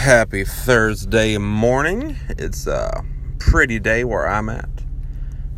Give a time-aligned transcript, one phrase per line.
[0.00, 2.16] Happy Thursday morning.
[2.30, 3.04] It's a
[3.38, 4.70] pretty day where I'm at.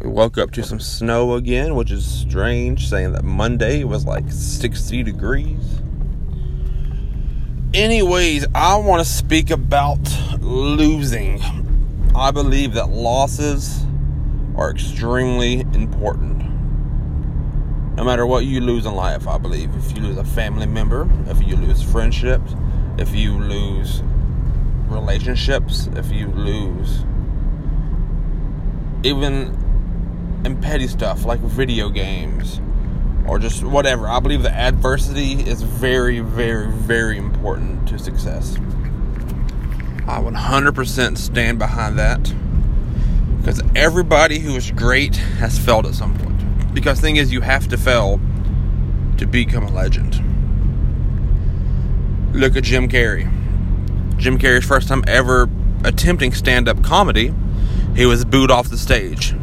[0.01, 4.25] We woke up to some snow again, which is strange, saying that Monday was like
[4.29, 5.81] 60 degrees.
[7.73, 10.01] Anyways, I want to speak about
[10.41, 11.41] losing.
[12.13, 13.85] I believe that losses
[14.57, 16.39] are extremely important.
[17.95, 19.73] No matter what you lose in life, I believe.
[19.77, 22.57] If you lose a family member, if you lose friendships,
[22.99, 24.03] if you lose
[24.93, 27.05] relationships, if you lose
[29.05, 32.61] even in petty stuff like video games
[33.27, 38.57] or just whatever, I believe that adversity is very, very, very important to success.
[40.07, 42.33] I 100% stand behind that
[43.39, 46.75] because everybody who is great has failed at some point.
[46.75, 48.21] Because thing is, you have to fail
[49.19, 50.21] to become a legend.
[52.35, 53.32] Look at Jim Carrey.
[54.23, 55.51] Jim Carrey's first time ever
[55.85, 57.35] attempting stand up comedy,
[57.97, 59.35] he was booed off the stage.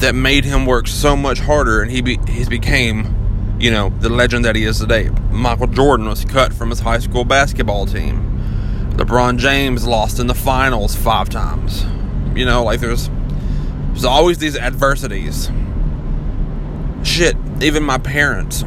[0.00, 4.10] That made him work so much harder, and he be, he's became, you know, the
[4.10, 5.08] legend that he is today.
[5.30, 8.22] Michael Jordan was cut from his high school basketball team.
[8.96, 11.86] LeBron James lost in the finals five times.
[12.38, 13.08] You know, like there's
[13.88, 15.50] there's always these adversities.
[17.02, 18.62] Shit, even my parents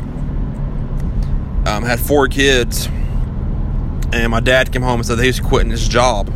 [1.67, 2.89] um, had four kids,
[4.13, 6.33] and my dad came home and said he was quitting his job.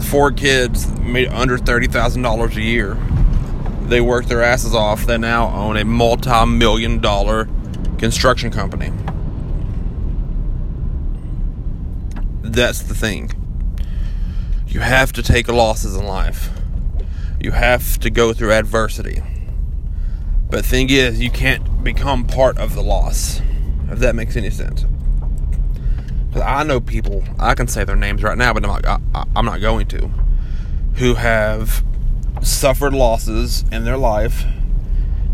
[0.00, 2.96] Four kids made under thirty thousand dollars a year.
[3.82, 5.06] They worked their asses off.
[5.06, 7.48] They now own a multi-million dollar
[7.98, 8.92] construction company.
[12.42, 13.32] That's the thing.
[14.66, 16.50] You have to take losses in life.
[17.40, 19.22] You have to go through adversity.
[20.50, 23.40] But thing is, you can't become part of the loss.
[23.90, 24.84] If that makes any sense.
[26.36, 29.44] I know people, I can say their names right now, but I'm not, I, I'm
[29.44, 30.10] not going to,
[30.96, 31.84] who have
[32.42, 34.44] suffered losses in their life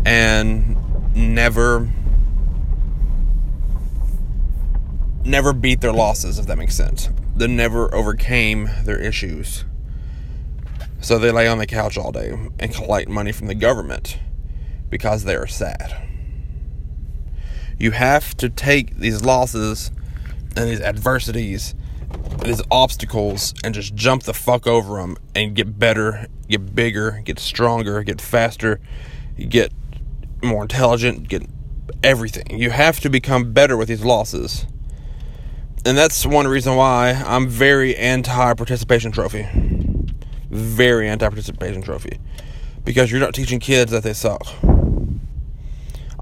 [0.05, 0.75] and
[1.15, 1.89] never
[5.23, 7.09] never beat their losses, if that makes sense.
[7.35, 9.65] They never overcame their issues.
[11.01, 14.19] So they lay on the couch all day and collect money from the government
[14.89, 16.07] because they are sad.
[17.77, 19.91] You have to take these losses
[20.55, 21.75] and these adversities,
[22.43, 27.39] these obstacles, and just jump the fuck over them and get better, get bigger, get
[27.39, 28.79] stronger, get faster,
[29.49, 29.71] get
[30.43, 31.43] more intelligent, get
[32.03, 32.59] everything.
[32.59, 34.65] You have to become better with these losses
[35.85, 39.47] and that's one reason why I'm very anti participation trophy.
[40.49, 42.17] Very anti participation trophy.
[42.83, 44.47] Because you're not teaching kids that they suck.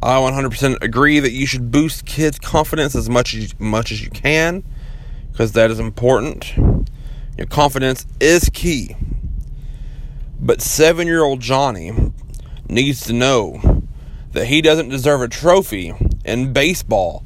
[0.03, 4.09] I 100% agree that you should boost kids' confidence as much as much as you
[4.09, 4.61] can,
[5.31, 6.53] because that is important.
[7.37, 8.97] Your confidence is key.
[10.41, 12.11] But seven year old Johnny
[12.67, 13.85] needs to know
[14.33, 15.93] that he doesn't deserve a trophy
[16.25, 17.23] in baseball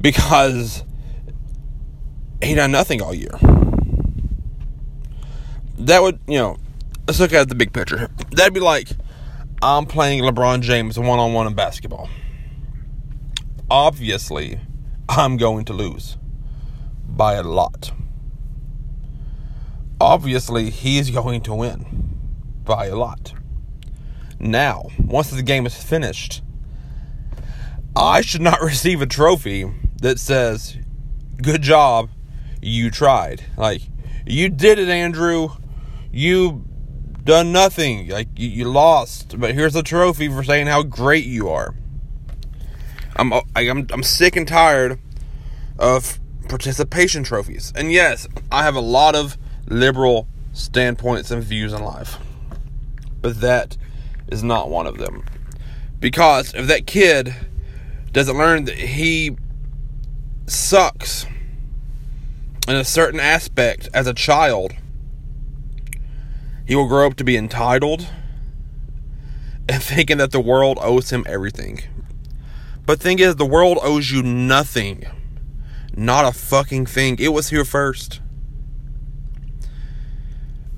[0.00, 0.82] because
[2.42, 3.38] he done nothing all year.
[5.78, 6.56] That would, you know,
[7.06, 8.08] let's look at the big picture.
[8.30, 8.88] That'd be like
[9.66, 12.08] I'm playing LeBron James one on one in basketball.
[13.68, 14.60] Obviously,
[15.08, 16.18] I'm going to lose
[17.04, 17.90] by a lot.
[20.00, 22.16] Obviously, he's going to win
[22.64, 23.32] by a lot.
[24.38, 26.42] Now, once the game is finished,
[27.96, 29.68] I should not receive a trophy
[30.00, 30.78] that says,
[31.42, 32.08] Good job,
[32.62, 33.42] you tried.
[33.56, 33.82] Like,
[34.24, 35.48] you did it, Andrew.
[36.12, 36.64] You
[37.26, 38.08] done nothing.
[38.08, 39.38] Like, you, you lost.
[39.38, 41.74] But here's a trophy for saying how great you are.
[43.16, 44.98] I'm, uh, I'm, I'm sick and tired
[45.78, 47.72] of participation trophies.
[47.76, 49.36] And yes, I have a lot of
[49.66, 52.16] liberal standpoints and views in life.
[53.20, 53.76] But that
[54.28, 55.24] is not one of them.
[55.98, 57.34] Because if that kid
[58.12, 59.36] doesn't learn that he
[60.46, 61.26] sucks
[62.68, 64.72] in a certain aspect as a child,
[66.66, 68.06] he will grow up to be entitled
[69.68, 71.82] and thinking that the world owes him everything.
[72.84, 75.04] But thing is, the world owes you nothing.
[75.96, 77.16] Not a fucking thing.
[77.18, 78.20] It was here first.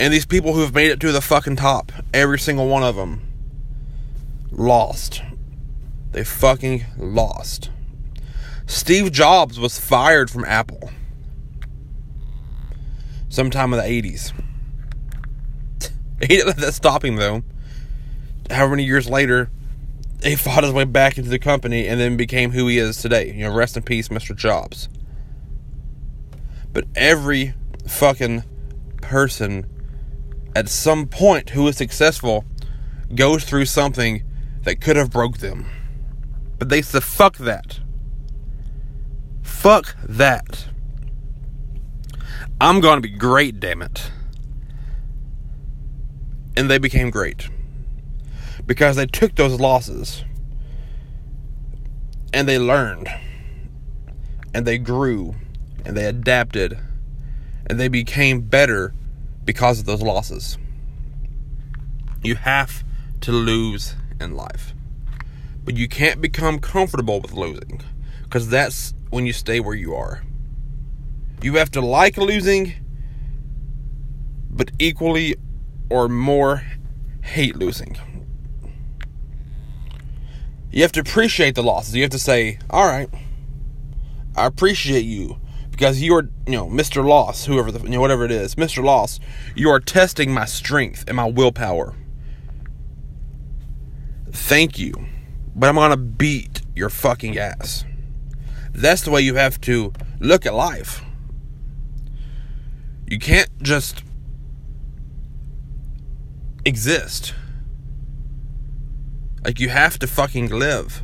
[0.01, 2.97] And these people who have made it to the fucking top, every single one of
[2.97, 3.21] them,
[4.51, 5.23] lost.
[6.13, 7.71] They fucking lost.
[8.67, 10.91] Steve Jobs was fired from Apple
[13.29, 14.33] sometime in the 80s.
[16.21, 17.45] He didn't let that stop him, though.
[18.51, 19.51] However many years later,
[20.23, 23.33] he fought his way back into the company and then became who he is today.
[23.33, 24.35] You know, rest in peace, Mr.
[24.35, 24.89] Jobs.
[26.73, 27.55] But every
[27.87, 28.43] fucking
[29.01, 29.67] person
[30.57, 32.45] at some point who is successful
[33.15, 34.25] goes through something
[34.65, 35.67] that could have broke them.
[36.59, 37.79] But they said, fuck that.
[39.43, 40.67] Fuck that.
[42.61, 44.11] I'm going to be great, damn it.
[46.59, 47.49] And they became great.
[48.67, 50.25] Because they took those losses
[52.33, 53.09] and they learned
[54.53, 55.37] and they grew
[55.85, 56.77] and they adapted
[57.65, 58.93] and they became better
[59.45, 60.59] because of those losses.
[62.25, 62.83] You have
[63.21, 64.75] to lose in life.
[65.65, 67.83] But you can't become comfortable with losing
[68.25, 70.25] because that's when you stay where you are.
[71.41, 72.75] You have to like losing,
[74.51, 75.37] but equally
[75.91, 76.63] or more
[77.23, 77.97] hate losing.
[80.71, 81.95] You have to appreciate the losses.
[81.95, 83.09] You have to say, all right,
[84.37, 85.39] I appreciate you
[85.71, 87.05] because you are, you know, Mr.
[87.05, 88.83] Loss, whoever the, you know, whatever it is, Mr.
[88.83, 89.21] Loss,
[89.55, 91.95] you are testing my strength and my willpower.
[94.31, 94.93] Thank you,
[95.55, 97.85] but I'm gonna beat your fucking ass.
[98.73, 101.03] That's the way you have to look at life.
[103.07, 104.03] You can't just
[106.65, 107.35] exist.
[109.45, 111.03] Like you have to fucking live.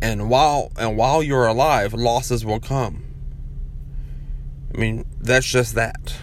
[0.00, 3.04] And while and while you're alive, losses will come.
[4.74, 6.16] I mean, that's just that.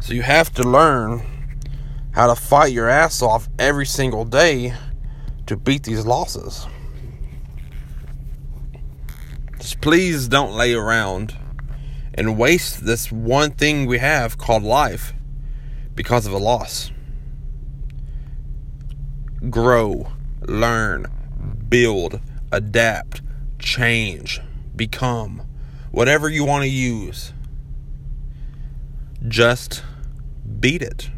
[0.00, 1.22] So you have to learn
[2.12, 4.74] how to fight your ass off every single day
[5.46, 6.66] to beat these losses.
[9.58, 11.36] Just please don't lay around
[12.12, 15.14] and waste this one thing we have called life
[15.94, 16.90] because of a loss.
[19.50, 20.12] Grow,
[20.42, 21.06] learn,
[21.68, 22.20] build,
[22.50, 23.22] adapt,
[23.58, 24.40] change,
[24.74, 25.42] become,
[25.90, 27.32] whatever you want to use.
[29.26, 29.82] Just
[30.60, 31.10] beat it.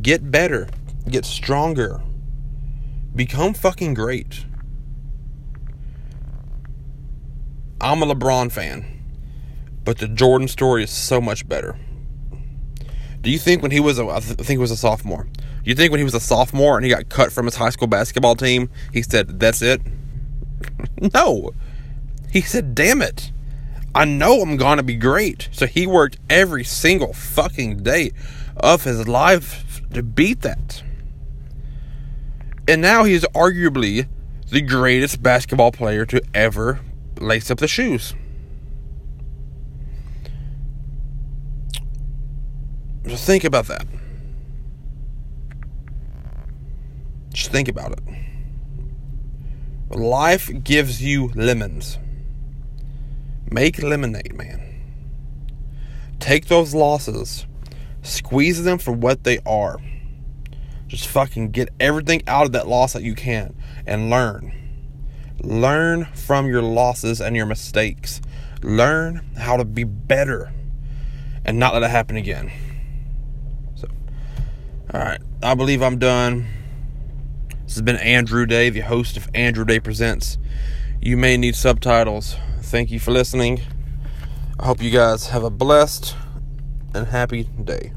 [0.00, 0.68] Get better,
[1.08, 2.00] get stronger,
[3.14, 4.44] become fucking great.
[7.80, 8.84] I'm a LeBron fan,
[9.84, 11.76] but the Jordan story is so much better.
[13.22, 15.74] Do you think when he was a, I think he was a sophomore, Do you
[15.74, 18.34] think when he was a sophomore and he got cut from his high school basketball
[18.34, 19.82] team, he said, That's it?
[21.14, 21.52] no.
[22.30, 23.32] He said, Damn it.
[23.94, 25.48] I know I'm to be great.
[25.52, 28.12] So he worked every single fucking day
[28.56, 30.82] of his life to beat that.
[32.68, 34.06] And now he's arguably
[34.48, 36.80] the greatest basketball player to ever
[37.18, 38.14] lace up the shoes.
[43.06, 43.86] Just think about that.
[47.32, 48.00] Just think about it.
[49.96, 51.98] Life gives you lemons.
[53.50, 54.60] Make lemonade, man.
[56.20, 57.46] Take those losses,
[58.02, 59.78] squeeze them for what they are.
[60.86, 63.54] Just fucking get everything out of that loss that you can
[63.86, 64.52] and learn.
[65.42, 68.20] Learn from your losses and your mistakes.
[68.62, 70.52] Learn how to be better
[71.44, 72.50] and not let it happen again.
[74.92, 76.48] All right, I believe I'm done.
[77.62, 80.36] This has been Andrew Day, the host of Andrew Day Presents.
[81.00, 82.34] You may need subtitles.
[82.58, 83.60] Thank you for listening.
[84.58, 86.16] I hope you guys have a blessed
[86.92, 87.92] and happy day.